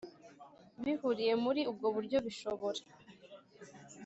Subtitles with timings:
[0.83, 2.81] Bihuriye Muri Ubwo Buryo Bishobora